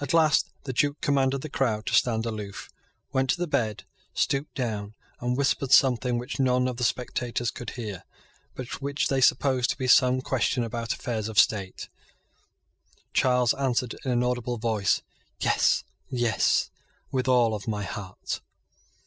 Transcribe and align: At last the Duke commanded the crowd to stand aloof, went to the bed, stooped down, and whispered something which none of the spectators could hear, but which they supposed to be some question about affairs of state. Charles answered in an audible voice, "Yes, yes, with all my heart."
At 0.00 0.12
last 0.12 0.50
the 0.64 0.74
Duke 0.74 1.00
commanded 1.00 1.40
the 1.40 1.48
crowd 1.48 1.86
to 1.86 1.94
stand 1.94 2.26
aloof, 2.26 2.68
went 3.10 3.30
to 3.30 3.38
the 3.38 3.46
bed, 3.46 3.84
stooped 4.12 4.54
down, 4.54 4.92
and 5.18 5.34
whispered 5.34 5.72
something 5.72 6.18
which 6.18 6.38
none 6.38 6.68
of 6.68 6.76
the 6.76 6.84
spectators 6.84 7.50
could 7.50 7.70
hear, 7.70 8.04
but 8.54 8.82
which 8.82 9.08
they 9.08 9.22
supposed 9.22 9.70
to 9.70 9.78
be 9.78 9.86
some 9.86 10.20
question 10.20 10.62
about 10.62 10.92
affairs 10.92 11.26
of 11.26 11.38
state. 11.38 11.88
Charles 13.14 13.54
answered 13.54 13.94
in 14.04 14.10
an 14.10 14.22
audible 14.22 14.58
voice, 14.58 15.00
"Yes, 15.40 15.84
yes, 16.10 16.70
with 17.10 17.26
all 17.26 17.58
my 17.66 17.84
heart." 17.84 18.42